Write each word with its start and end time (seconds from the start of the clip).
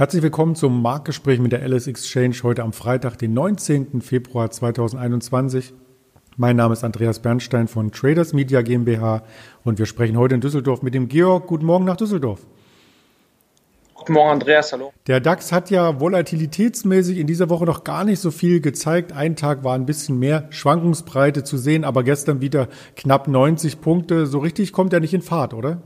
Herzlich 0.00 0.22
willkommen 0.22 0.54
zum 0.54 0.80
Marktgespräch 0.80 1.40
mit 1.40 1.52
der 1.52 1.60
LS 1.60 1.86
Exchange 1.86 2.34
heute 2.42 2.62
am 2.62 2.72
Freitag, 2.72 3.18
den 3.18 3.34
19. 3.34 4.00
Februar 4.00 4.50
2021. 4.50 5.74
Mein 6.38 6.56
Name 6.56 6.72
ist 6.72 6.84
Andreas 6.84 7.18
Bernstein 7.18 7.68
von 7.68 7.92
Traders 7.92 8.32
Media 8.32 8.62
GmbH 8.62 9.22
und 9.62 9.78
wir 9.78 9.84
sprechen 9.84 10.16
heute 10.16 10.36
in 10.36 10.40
Düsseldorf 10.40 10.80
mit 10.80 10.94
dem 10.94 11.08
Georg. 11.08 11.48
Guten 11.48 11.66
Morgen 11.66 11.84
nach 11.84 11.98
Düsseldorf. 11.98 12.46
Guten 13.92 14.14
Morgen, 14.14 14.30
Andreas, 14.30 14.72
hallo. 14.72 14.90
Der 15.06 15.20
DAX 15.20 15.52
hat 15.52 15.68
ja 15.68 16.00
volatilitätsmäßig 16.00 17.18
in 17.18 17.26
dieser 17.26 17.50
Woche 17.50 17.66
noch 17.66 17.84
gar 17.84 18.04
nicht 18.04 18.20
so 18.20 18.30
viel 18.30 18.62
gezeigt. 18.62 19.12
Ein 19.12 19.36
Tag 19.36 19.64
war 19.64 19.74
ein 19.74 19.84
bisschen 19.84 20.18
mehr 20.18 20.46
Schwankungsbreite 20.48 21.44
zu 21.44 21.58
sehen, 21.58 21.84
aber 21.84 22.04
gestern 22.04 22.40
wieder 22.40 22.68
knapp 22.96 23.28
90 23.28 23.82
Punkte. 23.82 24.24
So 24.24 24.38
richtig 24.38 24.72
kommt 24.72 24.94
er 24.94 25.00
nicht 25.00 25.12
in 25.12 25.20
Fahrt, 25.20 25.52
oder? 25.52 25.82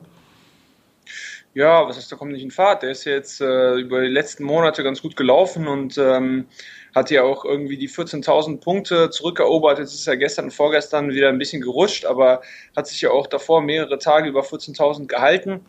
Ja, 1.55 1.87
was 1.87 1.97
heißt, 1.97 2.11
der 2.11 2.19
kommt 2.19 2.33
nicht 2.33 2.43
in 2.43 2.51
Fahrt. 2.51 2.83
Der 2.83 2.91
ist 2.91 3.05
jetzt 3.05 3.41
äh, 3.41 3.75
über 3.75 4.01
die 4.01 4.09
letzten 4.09 4.43
Monate 4.43 4.83
ganz 4.83 5.01
gut 5.01 5.15
gelaufen 5.15 5.69
und 5.69 5.97
ähm, 5.99 6.47
hat 6.93 7.13
ja 7.13 7.23
auch 7.23 7.45
irgendwie 7.45 7.77
die 7.77 7.89
14.000 7.89 8.61
Punkte 8.61 9.09
zurückerobert. 9.11 9.79
Jetzt 9.79 9.95
ist 9.95 10.09
er 10.09 10.17
gestern 10.17 10.47
und 10.47 10.51
vorgestern 10.51 11.11
wieder 11.11 11.29
ein 11.29 11.39
bisschen 11.39 11.63
gerutscht, 11.63 12.07
aber 12.07 12.43
hat 12.77 12.89
sich 12.89 13.01
ja 13.01 13.11
auch 13.11 13.29
davor 13.29 13.63
mehrere 13.63 13.99
Tage 14.01 14.29
über 14.29 14.43
14.000 14.43 15.07
gehalten. 15.07 15.65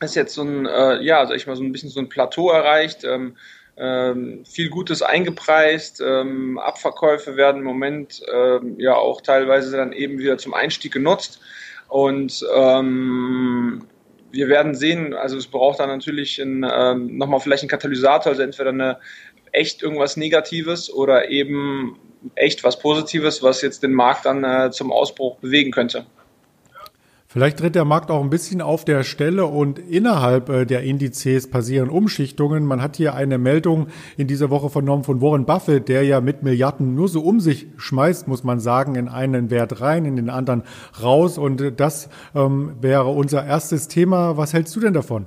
Ist 0.00 0.16
jetzt 0.16 0.32
so 0.32 0.42
ein, 0.42 0.64
äh, 0.64 1.02
ja, 1.02 1.26
sag 1.26 1.36
ich 1.36 1.46
mal, 1.46 1.56
so 1.56 1.62
ein 1.62 1.72
bisschen 1.72 1.90
so 1.90 2.00
ein 2.00 2.08
Plateau 2.08 2.50
erreicht. 2.50 3.04
Ähm, 3.04 3.36
ähm, 3.76 4.46
viel 4.46 4.70
Gutes 4.70 5.02
eingepreist. 5.02 6.00
Ähm, 6.00 6.58
Abverkäufe 6.58 7.36
werden 7.36 7.58
im 7.58 7.64
Moment 7.64 8.22
ähm, 8.32 8.80
ja 8.80 8.94
auch 8.94 9.20
teilweise 9.20 9.76
dann 9.76 9.92
eben 9.92 10.18
wieder 10.18 10.38
zum 10.38 10.54
Einstieg 10.54 10.92
genutzt. 10.92 11.40
Und 11.88 12.44
ähm, 12.54 13.86
wir 14.36 14.48
werden 14.48 14.74
sehen, 14.74 15.14
also 15.14 15.36
es 15.36 15.46
braucht 15.46 15.80
dann 15.80 15.88
natürlich 15.88 16.38
ein, 16.38 16.64
ähm, 16.70 17.16
nochmal 17.16 17.40
vielleicht 17.40 17.62
einen 17.62 17.70
Katalysator, 17.70 18.32
also 18.32 18.42
entweder 18.42 18.70
eine 18.70 18.98
echt 19.52 19.82
irgendwas 19.82 20.16
Negatives 20.16 20.92
oder 20.92 21.30
eben 21.30 21.98
echt 22.34 22.62
was 22.64 22.78
Positives, 22.78 23.42
was 23.42 23.62
jetzt 23.62 23.82
den 23.82 23.92
Markt 23.92 24.26
dann 24.26 24.44
äh, 24.44 24.70
zum 24.70 24.92
Ausbruch 24.92 25.38
bewegen 25.38 25.70
könnte. 25.70 26.06
Vielleicht 27.36 27.58
tritt 27.58 27.74
der 27.74 27.84
Markt 27.84 28.10
auch 28.10 28.22
ein 28.22 28.30
bisschen 28.30 28.62
auf 28.62 28.86
der 28.86 29.02
Stelle 29.02 29.44
und 29.44 29.78
innerhalb 29.78 30.48
äh, 30.48 30.64
der 30.64 30.84
Indizes 30.84 31.50
passieren 31.50 31.90
Umschichtungen. 31.90 32.64
Man 32.64 32.80
hat 32.80 32.96
hier 32.96 33.12
eine 33.12 33.36
Meldung 33.36 33.88
in 34.16 34.26
dieser 34.26 34.48
Woche 34.48 34.70
vernommen 34.70 35.04
von 35.04 35.20
Warren 35.20 35.44
Buffett, 35.44 35.90
der 35.90 36.02
ja 36.04 36.22
mit 36.22 36.42
Milliarden 36.42 36.94
nur 36.94 37.08
so 37.08 37.20
um 37.20 37.40
sich 37.40 37.66
schmeißt, 37.76 38.26
muss 38.26 38.42
man 38.42 38.58
sagen, 38.58 38.94
in 38.94 39.08
einen 39.08 39.50
Wert 39.50 39.82
rein, 39.82 40.06
in 40.06 40.16
den 40.16 40.30
anderen 40.30 40.62
raus. 41.02 41.36
Und 41.36 41.78
das 41.78 42.08
ähm, 42.34 42.74
wäre 42.80 43.08
unser 43.08 43.44
erstes 43.44 43.88
Thema. 43.88 44.38
Was 44.38 44.54
hältst 44.54 44.74
du 44.74 44.80
denn 44.80 44.94
davon? 44.94 45.26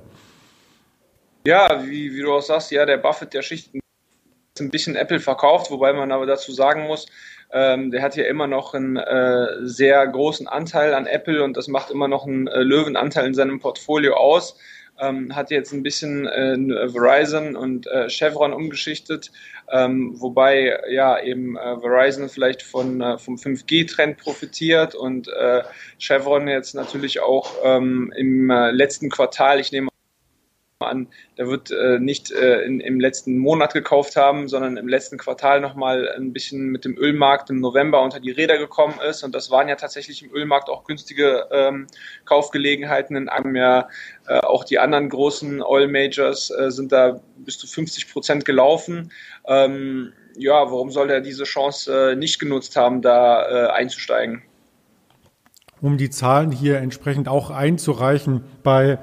Ja, 1.46 1.80
wie, 1.86 2.12
wie 2.12 2.22
du 2.22 2.32
auch 2.32 2.42
sagst, 2.42 2.72
ja, 2.72 2.84
der 2.86 2.98
Buffett, 2.98 3.34
der 3.34 3.42
ein 4.60 4.70
bisschen 4.70 4.96
Apple 4.96 5.20
verkauft, 5.20 5.70
wobei 5.70 5.92
man 5.92 6.12
aber 6.12 6.26
dazu 6.26 6.52
sagen 6.52 6.86
muss, 6.86 7.06
ähm, 7.52 7.90
der 7.90 8.02
hat 8.02 8.16
ja 8.16 8.24
immer 8.24 8.46
noch 8.46 8.74
einen 8.74 8.96
äh, 8.96 9.46
sehr 9.62 10.06
großen 10.06 10.46
Anteil 10.46 10.94
an 10.94 11.06
Apple 11.06 11.42
und 11.42 11.56
das 11.56 11.68
macht 11.68 11.90
immer 11.90 12.08
noch 12.08 12.26
einen 12.26 12.46
äh, 12.46 12.62
Löwenanteil 12.62 13.26
in 13.26 13.34
seinem 13.34 13.58
Portfolio 13.58 14.14
aus. 14.14 14.56
Ähm, 15.00 15.34
hat 15.34 15.50
jetzt 15.50 15.72
ein 15.72 15.82
bisschen 15.82 16.26
äh, 16.26 16.88
Verizon 16.90 17.56
und 17.56 17.86
äh, 17.86 18.10
Chevron 18.10 18.52
umgeschichtet, 18.52 19.32
ähm, 19.72 20.14
wobei 20.20 20.78
ja 20.90 21.18
eben 21.22 21.56
äh, 21.56 21.80
Verizon 21.80 22.28
vielleicht 22.28 22.62
von 22.62 23.00
äh, 23.00 23.16
vom 23.16 23.36
5G-Trend 23.36 24.18
profitiert 24.18 24.94
und 24.94 25.28
Chevron 25.98 26.48
jetzt 26.48 26.74
natürlich 26.74 27.20
auch 27.20 27.54
ähm, 27.64 28.12
im 28.16 28.48
letzten 28.48 29.08
Quartal, 29.08 29.58
ich 29.58 29.72
nehme 29.72 29.90
an, 30.80 31.08
der 31.36 31.48
wird 31.48 31.70
äh, 31.70 31.98
nicht 31.98 32.30
äh, 32.30 32.62
in, 32.62 32.80
im 32.80 33.00
letzten 33.00 33.36
Monat 33.36 33.74
gekauft 33.74 34.16
haben, 34.16 34.48
sondern 34.48 34.78
im 34.78 34.88
letzten 34.88 35.18
Quartal 35.18 35.60
nochmal 35.60 36.08
ein 36.16 36.32
bisschen 36.32 36.70
mit 36.70 36.86
dem 36.86 36.96
Ölmarkt 36.96 37.50
im 37.50 37.60
November 37.60 38.02
unter 38.02 38.18
die 38.18 38.30
Räder 38.30 38.56
gekommen 38.56 38.98
ist. 39.06 39.22
Und 39.22 39.34
das 39.34 39.50
waren 39.50 39.68
ja 39.68 39.76
tatsächlich 39.76 40.22
im 40.22 40.32
Ölmarkt 40.32 40.70
auch 40.70 40.84
günstige 40.84 41.46
ähm, 41.52 41.86
Kaufgelegenheiten. 42.24 43.14
In 43.14 43.28
einem 43.28 43.54
Jahr 43.56 43.90
äh, 44.26 44.38
auch 44.38 44.64
die 44.64 44.78
anderen 44.78 45.10
großen 45.10 45.62
Oil 45.62 45.86
Majors 45.86 46.50
äh, 46.50 46.70
sind 46.70 46.92
da 46.92 47.20
bis 47.36 47.58
zu 47.58 47.66
50 47.66 48.10
Prozent 48.10 48.44
gelaufen. 48.46 49.12
Ähm, 49.46 50.14
ja, 50.36 50.54
warum 50.54 50.90
soll 50.90 51.10
er 51.10 51.20
diese 51.20 51.44
Chance 51.44 52.12
äh, 52.12 52.16
nicht 52.16 52.38
genutzt 52.38 52.76
haben, 52.76 53.02
da 53.02 53.66
äh, 53.66 53.70
einzusteigen? 53.70 54.42
Um 55.82 55.96
die 55.96 56.10
Zahlen 56.10 56.52
hier 56.52 56.78
entsprechend 56.78 57.28
auch 57.28 57.50
einzureichen, 57.50 58.44
bei 58.62 58.98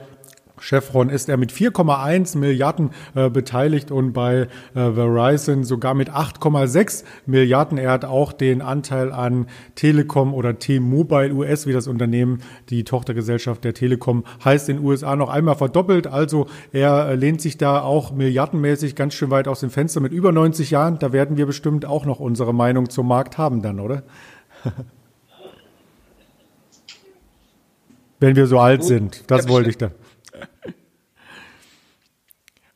Chevron 0.59 1.09
ist 1.09 1.29
er 1.29 1.37
mit 1.37 1.51
4,1 1.51 2.37
Milliarden 2.37 2.91
äh, 3.15 3.29
beteiligt 3.29 3.91
und 3.91 4.13
bei 4.13 4.47
äh, 4.73 4.91
Verizon 4.91 5.63
sogar 5.63 5.93
mit 5.93 6.09
8,6 6.09 7.03
Milliarden. 7.25 7.77
Er 7.77 7.91
hat 7.91 8.05
auch 8.05 8.33
den 8.33 8.61
Anteil 8.61 9.11
an 9.11 9.47
Telekom 9.75 10.33
oder 10.33 10.57
T-Mobile 10.57 11.33
US, 11.33 11.67
wie 11.67 11.73
das 11.73 11.87
Unternehmen, 11.87 12.41
die 12.69 12.83
Tochtergesellschaft 12.83 13.63
der 13.63 13.73
Telekom 13.73 14.23
heißt, 14.43 14.69
in 14.69 14.77
den 14.77 14.85
USA 14.85 15.15
noch 15.15 15.29
einmal 15.29 15.55
verdoppelt. 15.55 16.07
Also 16.07 16.47
er 16.71 17.09
äh, 17.09 17.15
lehnt 17.15 17.41
sich 17.41 17.57
da 17.57 17.81
auch 17.81 18.11
milliardenmäßig 18.11 18.95
ganz 18.95 19.13
schön 19.13 19.29
weit 19.31 19.47
aus 19.47 19.59
dem 19.59 19.69
Fenster 19.69 19.99
mit 19.99 20.11
über 20.11 20.31
90 20.31 20.71
Jahren. 20.71 20.99
Da 20.99 21.13
werden 21.13 21.37
wir 21.37 21.45
bestimmt 21.45 21.85
auch 21.85 22.05
noch 22.05 22.19
unsere 22.19 22.53
Meinung 22.53 22.89
zum 22.89 23.07
Markt 23.07 23.37
haben 23.37 23.61
dann, 23.61 23.79
oder? 23.79 24.03
Wenn 28.19 28.35
wir 28.35 28.47
so 28.47 28.57
alt 28.59 28.83
sind. 28.83 29.23
Das 29.27 29.47
wollte 29.47 29.69
ich 29.69 29.77
da. 29.77 29.91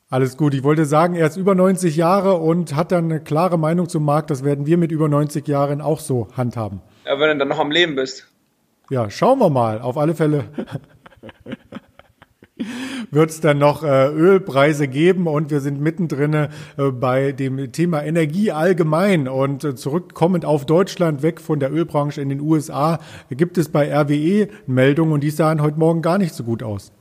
Alles 0.10 0.36
gut. 0.36 0.54
Ich 0.54 0.64
wollte 0.64 0.86
sagen, 0.86 1.16
er 1.16 1.28
ist 1.28 1.38
über 1.38 1.56
90 1.56 1.96
Jahre 1.96 2.34
und 2.34 2.76
hat 2.76 2.92
dann 2.92 3.06
eine 3.06 3.22
klare 3.22 3.58
Meinung 3.58 3.88
zum 3.88 4.04
Markt. 4.04 4.30
Das 4.30 4.44
werden 4.44 4.66
wir 4.66 4.78
mit 4.78 4.92
über 4.92 5.08
90 5.08 5.48
Jahren 5.48 5.80
auch 5.80 6.02
so 6.02 6.28
handhaben. 6.36 6.82
Ja, 7.06 7.18
wenn 7.18 7.30
du 7.30 7.38
dann 7.38 7.48
noch 7.48 7.60
am 7.60 7.72
Leben 7.72 7.96
bist. 7.96 8.28
Ja, 8.90 9.10
schauen 9.10 9.40
wir 9.40 9.50
mal. 9.50 9.80
Auf 9.80 9.98
alle 9.98 10.14
Fälle 10.14 10.50
wird 13.12 13.30
es 13.30 13.40
dann 13.40 13.60
noch 13.60 13.84
äh, 13.84 14.08
Ölpreise 14.08 14.90
geben 14.90 15.28
und 15.28 15.50
wir 15.50 15.62
sind 15.62 15.80
mittendrin 15.80 16.34
äh, 16.34 16.50
bei 16.92 17.32
dem 17.32 17.72
Thema 17.72 18.04
Energie 18.04 18.52
allgemein 18.52 19.30
und 19.30 19.64
äh, 19.64 19.76
zurückkommend 19.76 20.44
auf 20.44 20.66
Deutschland, 20.66 21.24
weg 21.24 21.40
von 21.40 21.62
der 21.62 21.72
Ölbranche 21.72 22.22
in 22.22 22.28
den 22.28 22.42
USA, 22.42 23.00
gibt 23.30 23.58
es 23.58 23.70
bei 23.70 23.94
RWE 23.94 24.50
Meldungen 24.68 25.14
und 25.14 25.24
die 25.24 25.30
sahen 25.30 25.62
heute 25.62 25.80
Morgen 25.80 26.02
gar 26.02 26.18
nicht 26.18 26.34
so 26.34 26.44
gut 26.44 26.62
aus. 26.62 26.92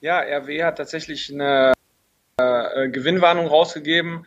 Ja, 0.00 0.20
RW 0.20 0.62
hat 0.62 0.76
tatsächlich 0.76 1.32
eine 1.32 1.72
äh, 2.38 2.88
Gewinnwarnung 2.90 3.46
rausgegeben. 3.46 4.26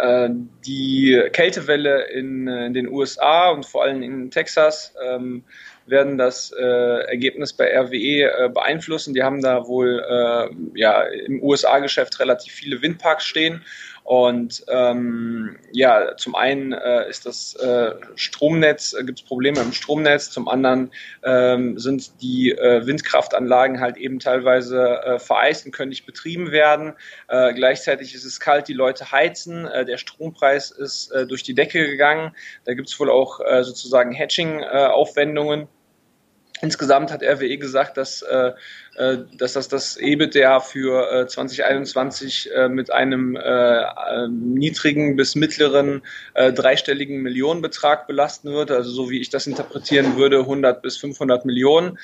Äh, 0.00 0.28
die 0.64 1.20
Kältewelle 1.32 2.04
in, 2.04 2.46
äh, 2.46 2.66
in, 2.66 2.74
den 2.74 2.88
USA 2.88 3.50
und 3.50 3.66
vor 3.66 3.82
allem 3.82 4.02
in 4.02 4.30
Texas 4.30 4.94
ähm, 5.04 5.44
werden 5.86 6.18
das 6.18 6.52
äh, 6.52 6.62
Ergebnis 6.62 7.52
bei 7.52 7.76
RWE 7.76 8.46
äh, 8.46 8.48
beeinflussen. 8.48 9.12
Die 9.12 9.24
haben 9.24 9.42
da 9.42 9.66
wohl 9.66 10.04
äh, 10.08 10.78
ja, 10.78 11.02
im 11.02 11.42
USA-Geschäft 11.42 12.20
relativ 12.20 12.52
viele 12.52 12.80
Windparks 12.80 13.24
stehen 13.24 13.64
und 14.04 14.64
ähm, 14.68 15.56
ja, 15.70 16.16
zum 16.16 16.34
einen 16.34 16.72
äh, 16.72 17.08
ist 17.08 17.24
das 17.24 17.54
äh, 17.54 17.92
Stromnetz, 18.16 18.94
äh, 18.94 19.04
gibt 19.04 19.20
es 19.20 19.24
Probleme 19.24 19.60
im 19.60 19.72
Stromnetz, 19.72 20.30
zum 20.30 20.48
anderen 20.48 20.90
ähm, 21.22 21.78
sind 21.78 22.20
die 22.20 22.50
äh, 22.50 22.84
Windkraftanlagen 22.84 23.80
halt 23.80 23.96
eben 23.96 24.18
teilweise 24.18 25.02
äh, 25.04 25.18
vereist 25.18 25.66
und 25.66 25.72
können 25.72 25.90
nicht 25.90 26.04
betrieben 26.04 26.50
werden. 26.50 26.94
Äh, 27.28 27.54
gleichzeitig 27.54 28.14
ist 28.14 28.24
es 28.24 28.40
kalt, 28.40 28.66
die 28.66 28.74
Leute 28.74 29.12
heizen, 29.12 29.66
äh, 29.66 29.84
der 29.84 29.98
Strompreis 29.98 30.72
ist 30.72 31.12
äh, 31.12 31.26
durch 31.26 31.44
die 31.44 31.54
Decke 31.54 31.86
gegangen. 31.86 32.34
Da 32.64 32.74
gibt 32.74 32.88
es 32.88 32.98
wohl 32.98 33.10
auch 33.10 33.40
äh, 33.40 33.62
sozusagen 33.62 34.12
Hatching-Aufwendungen. 34.12 35.62
Äh, 35.62 35.66
Insgesamt 36.62 37.10
hat 37.10 37.24
RWE 37.24 37.58
gesagt, 37.58 37.96
dass, 37.96 38.22
äh, 38.22 38.52
äh, 38.94 39.18
dass 39.36 39.54
das 39.54 39.66
das 39.66 39.96
EBITDA 39.96 40.60
für 40.60 41.22
äh, 41.22 41.26
2021 41.26 42.50
äh, 42.54 42.68
mit 42.68 42.92
einem 42.92 43.34
äh, 43.34 43.40
äh, 43.40 44.28
niedrigen 44.28 45.16
bis 45.16 45.34
mittleren 45.34 46.02
äh, 46.34 46.52
dreistelligen 46.52 47.20
Millionenbetrag 47.20 48.06
belasten 48.06 48.52
wird. 48.52 48.70
Also 48.70 48.92
so 48.92 49.10
wie 49.10 49.20
ich 49.20 49.28
das 49.28 49.48
interpretieren 49.48 50.16
würde, 50.16 50.38
100 50.38 50.82
bis 50.82 50.96
500 50.98 51.44
Millionen. 51.44 51.98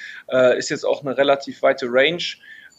Ist 0.57 0.71
jetzt 0.71 0.85
auch 0.85 1.05
eine 1.05 1.17
relativ 1.17 1.63
weite 1.63 1.87
Range. 1.89 2.23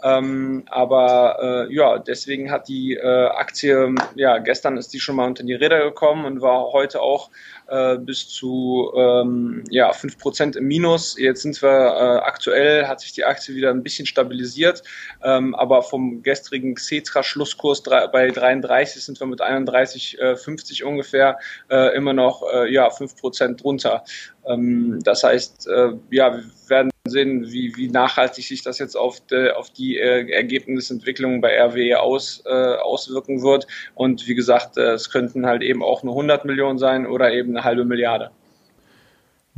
Ähm, 0.02 0.64
aber 0.68 1.68
äh, 1.70 1.74
ja, 1.74 1.98
deswegen 2.00 2.52
hat 2.52 2.68
die 2.68 2.96
äh, 2.96 3.26
Aktie, 3.28 3.94
ja, 4.16 4.38
gestern 4.38 4.78
ist 4.78 4.94
die 4.94 5.00
schon 5.00 5.18
mal 5.18 5.28
unter 5.28 5.44
die 5.44 5.54
Räder 5.54 5.84
gekommen 5.84 6.26
und 6.26 6.42
war 6.42 6.72
heute 6.72 7.02
auch 7.02 7.30
äh, 7.68 7.98
bis 7.98 8.30
zu 8.30 8.92
ähm, 8.96 9.64
ja, 9.70 9.92
5% 9.92 10.58
im 10.58 10.66
Minus. 10.66 11.20
Jetzt 11.20 11.42
sind 11.42 11.62
wir 11.62 11.70
äh, 11.70 12.20
aktuell, 12.26 12.88
hat 12.88 13.02
sich 13.02 13.12
die 13.12 13.26
Aktie 13.26 13.56
wieder 13.56 13.72
ein 13.72 13.84
bisschen 13.84 14.06
stabilisiert, 14.06 14.84
ähm, 15.24 15.54
aber 15.56 15.84
vom 15.84 16.24
gestrigen 16.24 16.76
Xetra-Schlusskurs 16.76 17.84
bei 17.84 18.30
33 18.30 19.04
sind 19.04 19.20
wir 19.20 19.28
mit 19.28 19.42
31,50 19.42 20.82
äh, 20.82 20.84
ungefähr 20.86 21.38
äh, 21.70 21.96
immer 21.96 22.14
noch 22.14 22.44
äh, 22.54 22.72
ja, 22.72 22.88
5% 22.88 23.58
drunter. 23.58 24.04
Ähm, 24.46 25.00
das 25.04 25.24
heißt, 25.24 25.68
äh, 25.68 25.92
ja, 26.10 26.38
wir 26.38 26.44
werden 26.68 26.89
sehen, 27.10 27.52
wie, 27.52 27.76
wie 27.76 27.90
nachhaltig 27.90 28.46
sich 28.46 28.64
das 28.64 28.80
jetzt 28.80 28.96
auf 28.96 29.20
die, 29.22 29.52
auf 29.52 29.70
die 29.70 29.98
äh, 29.98 30.30
Ergebnisentwicklung 30.32 31.42
bei 31.42 31.62
RWE 31.62 32.00
aus, 32.00 32.44
äh, 32.46 32.50
auswirken 32.50 33.42
wird. 33.42 33.68
Und 33.96 34.28
wie 34.28 34.36
gesagt, 34.36 34.78
äh, 34.78 34.94
es 34.94 35.10
könnten 35.10 35.46
halt 35.46 35.62
eben 35.62 35.84
auch 35.84 36.04
nur 36.04 36.14
100 36.14 36.46
Millionen 36.46 36.78
sein 36.78 37.06
oder 37.06 37.32
eben 37.32 37.56
eine 37.56 37.64
halbe 37.64 37.86
Milliarde. 37.86 38.32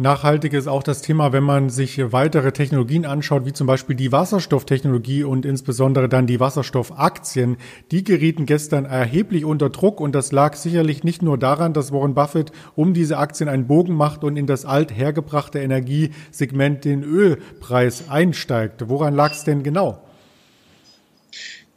Nachhaltig 0.01 0.53
ist 0.53 0.67
auch 0.67 0.81
das 0.81 1.03
Thema, 1.03 1.31
wenn 1.31 1.43
man 1.43 1.69
sich 1.69 2.11
weitere 2.11 2.51
Technologien 2.51 3.05
anschaut, 3.05 3.45
wie 3.45 3.53
zum 3.53 3.67
Beispiel 3.67 3.95
die 3.95 4.11
Wasserstofftechnologie 4.11 5.23
und 5.23 5.45
insbesondere 5.45 6.09
dann 6.09 6.25
die 6.25 6.39
Wasserstoffaktien. 6.39 7.57
Die 7.91 8.03
gerieten 8.03 8.47
gestern 8.47 8.85
erheblich 8.85 9.45
unter 9.45 9.69
Druck 9.69 10.01
und 10.01 10.15
das 10.15 10.31
lag 10.31 10.55
sicherlich 10.55 11.03
nicht 11.03 11.21
nur 11.21 11.37
daran, 11.37 11.73
dass 11.73 11.91
Warren 11.91 12.15
Buffett 12.15 12.51
um 12.75 12.95
diese 12.95 13.19
Aktien 13.19 13.47
einen 13.47 13.67
Bogen 13.67 13.93
macht 13.93 14.23
und 14.23 14.37
in 14.37 14.47
das 14.47 14.65
althergebrachte 14.65 15.59
Energiesegment 15.59 16.83
den 16.83 17.03
Ölpreis 17.03 18.09
einsteigt. 18.09 18.89
Woran 18.89 19.13
lag 19.13 19.33
es 19.33 19.43
denn 19.43 19.61
genau? 19.61 20.01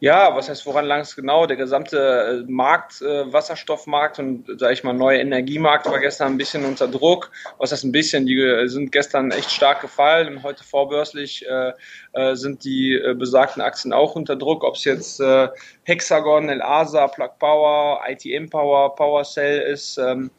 Ja, 0.05 0.37
was 0.37 0.51
heißt, 0.51 0.67
woran 0.67 0.85
lang 0.85 1.01
es 1.01 1.17
genau? 1.17 1.47
Der 1.47 1.57
gesamte 1.57 2.45
äh, 2.47 2.53
Markt, 2.53 3.01
äh, 3.01 3.33
Wasserstoffmarkt 3.33 4.19
und, 4.19 4.45
sage 4.61 4.75
ich 4.75 4.85
mal, 4.85 4.93
neue 4.93 5.19
Energiemarkt 5.19 5.87
war 5.87 5.99
gestern 5.99 6.33
ein 6.33 6.37
bisschen 6.37 6.67
unter 6.67 6.87
Druck. 6.87 7.31
Was 7.57 7.73
heißt 7.73 7.85
ein 7.85 7.93
bisschen? 7.93 8.27
Die 8.27 8.39
äh, 8.39 8.67
sind 8.67 8.93
gestern 8.93 9.31
echt 9.31 9.51
stark 9.51 9.81
gefallen 9.81 10.29
und 10.29 10.43
heute 10.43 10.63
vorbörslich 10.63 11.47
äh, 11.49 11.73
äh, 12.13 12.35
sind 12.37 12.65
die 12.65 12.97
äh, 12.97 13.15
besagten 13.15 13.63
Aktien 13.63 13.95
auch 13.95 14.15
unter 14.15 14.37
Druck. 14.37 14.63
Ob 14.63 14.75
es 14.75 14.85
jetzt 14.85 15.23
Hexagon, 15.85 16.51
El 16.51 16.61
Asa, 16.61 17.09
Plug 17.09 17.39
Power, 17.39 18.03
ITM 18.07 18.51
Power, 18.51 18.95
PowerCell 18.97 19.73
ist. 19.73 19.97
Ähm, 19.97 20.31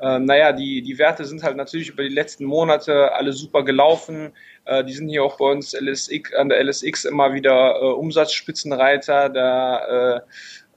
äh, 0.00 0.18
naja, 0.18 0.52
die, 0.52 0.82
die 0.82 0.98
Werte 0.98 1.24
sind 1.24 1.42
halt 1.42 1.56
natürlich 1.56 1.88
über 1.88 2.02
die 2.02 2.14
letzten 2.14 2.44
Monate 2.44 3.12
alle 3.12 3.32
super 3.32 3.64
gelaufen. 3.64 4.32
Äh, 4.64 4.84
die 4.84 4.92
sind 4.92 5.08
hier 5.08 5.24
auch 5.24 5.38
bei 5.38 5.46
uns 5.46 5.72
LSX, 5.72 6.34
an 6.34 6.48
der 6.48 6.62
LSX 6.62 7.04
immer 7.04 7.34
wieder 7.34 7.76
äh, 7.80 7.84
Umsatzspitzenreiter. 7.84 9.28
Da 9.28 10.16
äh, 10.16 10.20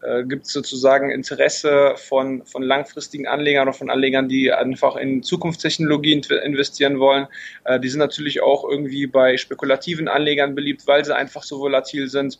äh, 0.02 0.24
gibt 0.24 0.48
es 0.48 0.54
sozusagen 0.54 1.12
Interesse 1.12 1.94
von, 1.96 2.44
von 2.46 2.64
langfristigen 2.64 3.28
Anlegern 3.28 3.68
oder 3.68 3.78
von 3.78 3.92
Anlegern, 3.92 4.28
die 4.28 4.52
einfach 4.52 4.96
in 4.96 5.22
Zukunftstechnologie 5.22 6.14
investieren 6.44 7.00
wollen. 7.00 7.28
Äh, 7.66 7.80
die 7.80 7.90
sind 7.90 8.00
natürlich 8.00 8.42
auch 8.42 8.68
irgendwie 8.68 9.06
bei 9.06 9.38
spekulativen 9.38 10.08
Anlegern 10.08 10.56
beliebt, 10.56 10.88
weil 10.88 11.06
sie 11.06 11.16
einfach 11.16 11.44
so 11.44 11.60
volatil 11.60 12.10
sind. 12.10 12.40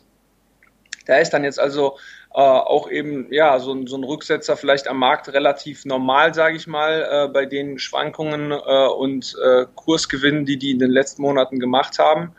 Da 1.06 1.18
ist 1.18 1.30
dann 1.30 1.44
jetzt 1.44 1.60
also 1.60 1.98
äh, 2.34 2.40
auch 2.40 2.90
eben 2.90 3.26
ja 3.30 3.58
so, 3.58 3.72
ein 3.72 3.86
so 3.86 3.96
ein 3.96 4.04
Rücksetzer 4.04 4.56
vielleicht 4.56 4.88
am 4.88 4.98
Markt 4.98 5.32
relativ 5.32 5.84
normal, 5.84 6.32
sage 6.34 6.56
ich 6.56 6.66
mal, 6.66 7.06
äh, 7.10 7.28
bei 7.32 7.46
den 7.46 7.78
Schwankungen 7.78 8.52
äh, 8.52 8.88
und 8.88 9.36
äh, 9.44 9.66
Kursgewinnen, 9.74 10.46
die 10.46 10.58
die 10.58 10.70
in 10.70 10.78
den 10.78 10.90
letzten 10.90 11.22
Monaten 11.22 11.60
gemacht 11.60 11.98
haben. 11.98 12.34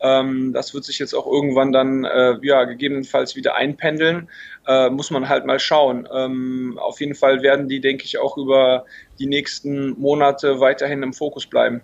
Ähm, 0.00 0.52
das 0.52 0.74
wird 0.74 0.84
sich 0.84 0.98
jetzt 0.98 1.14
auch 1.14 1.26
irgendwann 1.26 1.72
dann 1.72 2.04
äh, 2.04 2.36
ja 2.42 2.64
gegebenenfalls 2.64 3.36
wieder 3.36 3.54
einpendeln. 3.54 4.28
Äh, 4.66 4.90
muss 4.90 5.10
man 5.10 5.28
halt 5.28 5.46
mal 5.46 5.60
schauen. 5.60 6.08
Ähm, 6.12 6.78
auf 6.80 7.00
jeden 7.00 7.14
Fall 7.14 7.42
werden 7.42 7.68
die, 7.68 7.80
denke 7.80 8.04
ich, 8.04 8.18
auch 8.18 8.36
über 8.36 8.84
die 9.18 9.26
nächsten 9.26 9.98
Monate 9.98 10.60
weiterhin 10.60 11.02
im 11.02 11.12
Fokus 11.12 11.46
bleiben. 11.46 11.82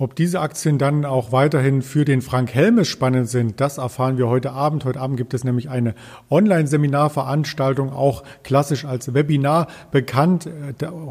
Ob 0.00 0.16
diese 0.16 0.40
Aktien 0.40 0.78
dann 0.78 1.04
auch 1.04 1.30
weiterhin 1.30 1.82
für 1.82 2.06
den 2.06 2.22
Frank 2.22 2.54
Helmes 2.54 2.88
spannend 2.88 3.28
sind, 3.28 3.60
das 3.60 3.76
erfahren 3.76 4.16
wir 4.16 4.28
heute 4.28 4.52
Abend. 4.52 4.86
Heute 4.86 4.98
Abend 4.98 5.18
gibt 5.18 5.34
es 5.34 5.44
nämlich 5.44 5.68
eine 5.68 5.94
Online-Seminarveranstaltung, 6.30 7.92
auch 7.92 8.24
klassisch 8.42 8.86
als 8.86 9.12
Webinar 9.12 9.66
bekannt. 9.90 10.48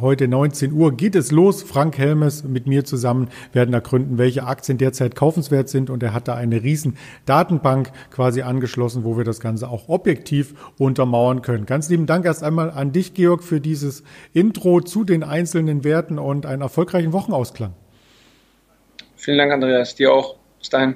Heute 0.02 0.28
19 0.28 0.74
Uhr 0.74 0.92
geht 0.94 1.14
es 1.14 1.32
los. 1.32 1.62
Frank 1.62 2.00
Helmes 2.00 2.44
mit 2.44 2.66
mir 2.66 2.84
zusammen 2.84 3.30
werden 3.54 3.76
ergründen, 3.76 4.18
welche 4.18 4.48
Aktien 4.48 4.80
derzeit 4.80 5.14
kaufenswert 5.14 5.70
sind. 5.70 5.92
Und 5.92 6.02
er 6.02 6.12
hat 6.12 6.28
da 6.28 6.34
eine 6.34 6.64
riesen 6.64 6.98
Datenbank 7.28 7.92
quasi 8.10 8.42
angeschlossen, 8.42 9.04
wo 9.04 9.18
wir 9.18 9.24
das 9.24 9.40
Ganze 9.40 9.70
auch 9.70 9.88
objektiv 9.88 10.56
untermauern 10.80 11.44
können. 11.44 11.68
Ganz 11.68 11.90
lieben 11.90 12.08
Dank 12.08 12.26
erst 12.26 12.42
einmal 12.42 12.72
an 12.72 12.92
dich, 12.92 13.14
Georg, 13.14 13.44
für 13.44 13.62
dieses 13.62 14.02
Intro 14.34 14.82
zu 14.82 15.04
den 15.04 15.24
einzelnen 15.24 15.84
Werten 15.84 16.18
und 16.18 16.48
einen 16.48 16.64
erfolgreichen 16.64 17.14
Wochenausklang. 17.14 17.76
Vielen 19.20 19.38
Dank, 19.38 19.52
Andreas. 19.52 19.96
Dir 19.96 20.14
auch. 20.14 20.38
Bis 20.60 20.70
dahin. 20.70 20.96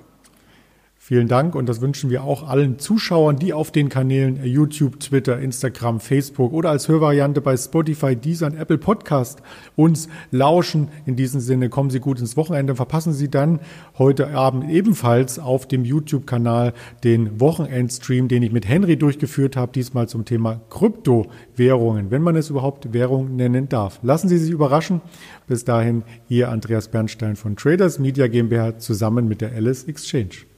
Vielen 1.06 1.28
Dank 1.28 1.54
und 1.54 1.68
das 1.68 1.82
wünschen 1.82 2.10
wir 2.10 2.24
auch 2.24 2.48
allen 2.48 2.80
Zuschauern, 2.80 3.36
die 3.36 3.52
auf 3.52 3.72
den 3.72 3.90
Kanälen 3.90 4.40
YouTube, 4.42 5.02
Twitter, 5.02 5.38
Instagram, 5.38 6.00
Facebook 6.00 6.54
oder 6.54 6.70
als 6.70 6.88
Hörvariante 6.88 7.42
bei 7.42 7.58
Spotify, 7.58 8.16
Deezer 8.16 8.46
und 8.46 8.56
Apple 8.56 8.78
Podcast 8.78 9.42
uns 9.76 10.08
lauschen. 10.32 10.88
In 11.06 11.18
diesem 11.18 11.42
Sinne 11.42 11.68
kommen 11.68 11.90
Sie 11.90 12.00
gut 12.00 12.22
ins 12.22 12.38
Wochenende. 12.38 12.78
Verpassen 12.78 13.12
Sie 13.12 13.30
dann 13.30 13.60
heute 13.98 14.30
Abend 14.30 14.70
ebenfalls 14.70 15.40
auf 15.40 15.68
dem 15.68 15.84
YouTube-Kanal 15.84 16.72
den 17.04 17.38
Wochenendstream, 17.38 18.30
den 18.30 18.42
ich 18.42 18.54
mit 18.54 18.66
Henry 18.66 18.96
durchgeführt 18.96 19.58
habe, 19.58 19.74
diesmal 19.74 20.08
zum 20.08 20.24
Thema 20.24 20.62
Kryptowährungen, 20.70 22.12
wenn 22.12 22.22
man 22.22 22.38
es 22.38 22.50
überhaupt 22.50 22.94
Währung 22.94 23.36
nennen 23.36 23.68
darf. 23.68 24.00
Lassen 24.04 24.30
Sie 24.30 24.38
sich 24.38 24.52
überraschen. 24.52 25.02
Bis 25.48 25.66
dahin, 25.66 26.04
Ihr 26.30 26.48
Andreas 26.48 26.88
Bernstein 26.88 27.36
von 27.36 27.58
Traders 27.58 28.00
Media 28.00 28.28
GmbH 28.28 28.78
zusammen 28.78 29.28
mit 29.28 29.42
der 29.42 29.52
Alice 29.52 29.84
Exchange. 29.84 30.53